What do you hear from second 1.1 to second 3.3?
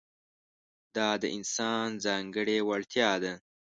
د انسان ځانګړې وړتیا